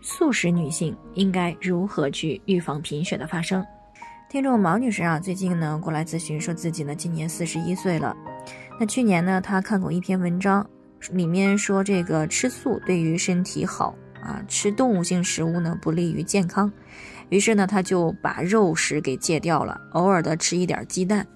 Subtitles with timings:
[0.00, 3.64] 素食女性应该如何去预防贫血的发生？
[4.30, 8.16] 听众毛女士啊，最近呢过来咨询，说自己呢今年四十一岁了。
[8.78, 10.68] 那去年呢，她看过一篇文章，
[11.12, 16.70] 里面说这个吃素对于身体好啊，吃动物性食物呢不利于健康。
[17.30, 21.26] 于是呢，她就把肉食给戒掉了，偶尔的吃一点鸡蛋。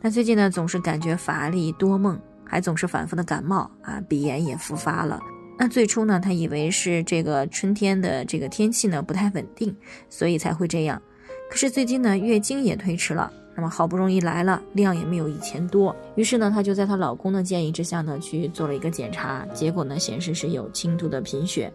[0.00, 5.18] 那最近呢，总是感觉乏力多梦，还总是反复的感冒啊，鼻炎也复发了。
[5.58, 9.74] 那最初呢，他以为是这个春天的这个天气呢不太稳定，
[10.10, 11.00] 所以才会这样。
[11.48, 15.96] 可是最近呢，月经也推迟了，那么好不容易来了，量也没有以前多。
[16.14, 21.72] 于是呢，她就在她老公的建议之下呢，去做了一个检查，结果呢显示是有轻度的贫血。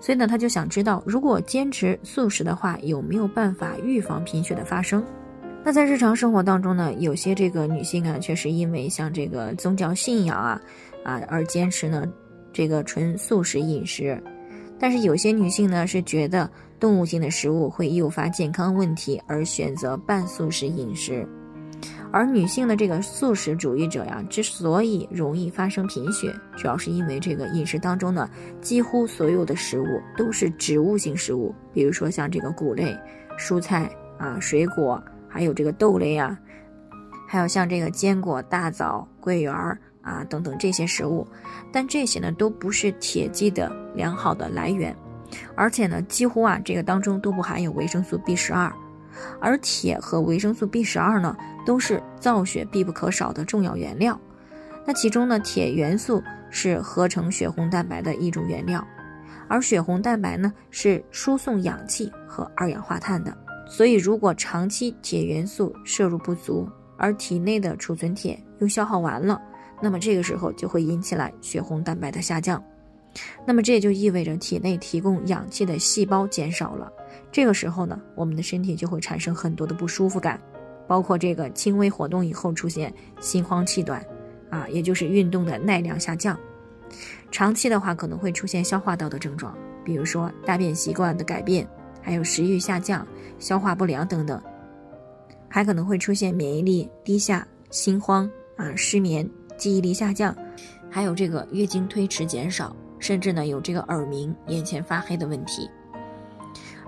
[0.00, 5.04] 所以呢，她就想知道，如果坚持素食的话，有没有办法预防贫血的发生？
[5.62, 10.60] 那在日常生活当中呢，有些这个女性啊，确实因为像这个宗教信仰啊
[11.04, 12.10] 啊而坚持呢。
[12.52, 14.22] 这个纯素食饮食，
[14.78, 21.26] 但是有些女性呢是觉得动物性的食物会诱发健康问题，而选择半素食饮食。
[22.12, 28.28] 而女性的这个素食主义者呀，之所以容易发生贫血，主要是因为这个饮食当中呢，
[28.60, 32.96] 几乎所有的食物都是植物性食物，比如说像这个谷类、
[33.38, 36.36] 蔬菜啊、水果，还有这个豆类啊，
[37.28, 39.80] 还有像这个坚果、大枣、桂圆儿。
[40.02, 41.26] 啊，等等这些食物，
[41.72, 44.96] 但这些呢都不是铁剂的良好的来源，
[45.54, 48.72] 而且呢几乎啊这个当中都不含有维生素 B 十二，
[49.40, 54.18] 而铁和维生素 B 十二呢都是造血必不可少的重要原料。
[54.86, 58.82] 那其中呢铁元素是合成血红蛋白的一种原料，
[59.48, 63.36] 而血红蛋白呢是输送氧气和二氧化碳的。
[63.68, 69.40] 所以如果长期铁元素摄入不足，而体内的储存铁又消耗完了。
[69.80, 72.62] 那么这个时候就会引起来血红蛋白的下降，
[73.46, 76.92] 那么这也就意味着体内提供氧气的细胞减少了。
[77.32, 80.40] 这个时候呢，我们的身体就会产生很多的不舒服感，
[80.86, 84.04] 包括这个轻微活动以后出现心慌气短，
[84.50, 86.38] 啊，也就是运动的耐量下降。
[87.30, 91.66] 长期的话可能会出现消化道的症状，比如说大便习惯的改变，
[92.02, 93.06] 还有食欲下降、
[93.38, 94.42] 消化不良等等，
[95.48, 99.28] 还可能会出现免疫力低下、心慌啊、失眠。
[99.60, 100.34] 记忆力下降，
[100.90, 105.68] 还有这个月经推迟减少，甚至呢有这个耳鸣、眼前发黑的问题。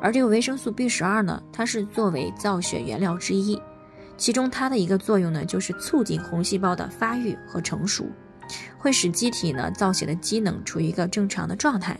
[0.00, 3.60] 而这个维生素 B 十二呢，它是作为造血原料之一，
[4.16, 8.06] 其中它的一个作用呢，就是促进红细胞的发育和成熟，
[8.78, 11.94] 会使机体呢造血的机能处于一个正常的状态。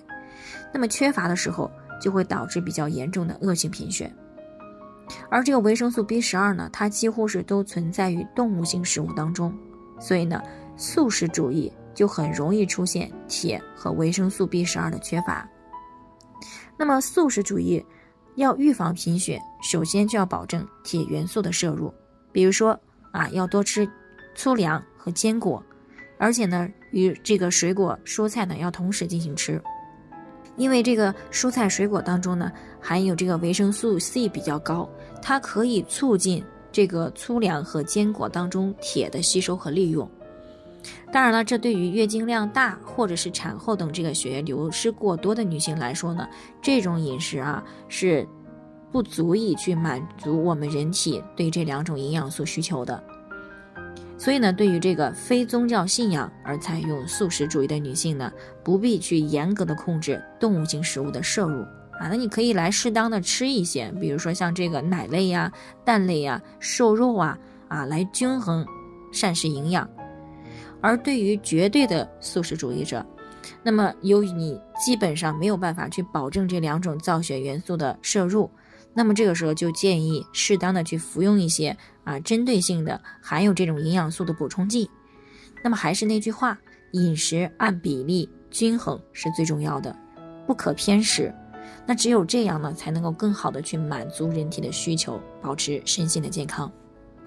[0.72, 4.10] 那么缺乏的时候，就会导致比较严重的恶性贫血。
[5.28, 9.54] 而这个维生素 B 十二呢，它几乎是都存在于动物性食物当中，
[10.00, 10.42] 所以呢。
[10.76, 15.48] 素食主义就很容易出现铁和维生素 B 十二的缺乏。
[16.78, 17.84] 那么素食主义
[18.36, 21.92] 要预防贫血，首先就要保证铁元素的摄入，
[22.32, 22.78] 比如说
[23.12, 23.88] 啊，要多吃
[24.34, 25.62] 粗粮和坚果，
[26.18, 29.62] 而且呢，与这个水果蔬菜呢要同时进行吃，
[30.56, 32.50] 因为这个蔬菜水果当中呢
[32.80, 34.88] 含有这个维生素 C 比较高，
[35.20, 40.10] 它可以促进这个粗粮和坚果当中铁的吸收和利用。
[41.12, 46.26] 当然了，这对于月经量大或者是产后等这个血液流失过多的女性来说呢，
[46.62, 48.26] 这种饮食啊是
[48.90, 53.04] 不足以去满足我们人体对这两种营养素需求的。
[54.16, 58.32] 所以呢，对于这个非宗教信仰而采用素食主义的女性呢，
[58.64, 61.60] 不必去严格的控制动物性食物的摄入
[62.00, 65.52] 啊，那你可以来适当的吃一些，比如说像这个奶类呀、
[65.84, 67.38] 蛋类呀、瘦肉啊
[67.68, 68.64] 啊，来均衡
[69.12, 69.86] 膳食营养。
[70.82, 73.04] 而对于绝对的素食主义者，
[73.62, 78.50] 那么由于你基本上没有办法去保证这两种造血元素的摄入，
[78.92, 81.74] 那么这个时候就建议适当的去服用一些
[82.04, 84.90] 啊针对性的含有这种营养素的补充剂。
[85.64, 86.58] 那么还是那句话，
[86.90, 89.96] 饮食按比例均衡是最重要的，
[90.46, 91.32] 不可偏食。
[91.86, 96.70] 那只有这样呢，才能够更好的去满足人体的需求，保持身心的健康。